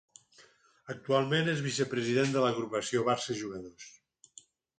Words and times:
Actualment 0.93 1.51
és 1.53 1.61
vicepresident 1.65 2.33
de 2.37 2.43
l'Agrupació 2.47 3.05
Barça 3.11 3.37
Jugadors. 3.45 4.43